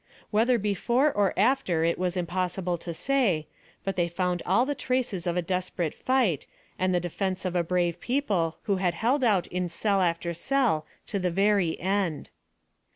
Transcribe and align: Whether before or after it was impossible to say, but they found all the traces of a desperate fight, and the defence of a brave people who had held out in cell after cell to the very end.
Whether 0.31 0.57
before 0.57 1.13
or 1.13 1.31
after 1.37 1.83
it 1.83 1.99
was 1.99 2.17
impossible 2.17 2.75
to 2.75 2.91
say, 2.91 3.45
but 3.83 3.95
they 3.97 4.07
found 4.07 4.41
all 4.47 4.65
the 4.65 4.73
traces 4.73 5.27
of 5.27 5.37
a 5.37 5.43
desperate 5.43 5.93
fight, 5.93 6.47
and 6.79 6.91
the 6.91 6.99
defence 6.99 7.45
of 7.45 7.55
a 7.55 7.63
brave 7.63 7.99
people 7.99 8.57
who 8.63 8.77
had 8.77 8.95
held 8.95 9.23
out 9.23 9.45
in 9.49 9.69
cell 9.69 10.01
after 10.01 10.33
cell 10.33 10.87
to 11.05 11.19
the 11.19 11.29
very 11.29 11.79
end. 11.79 12.31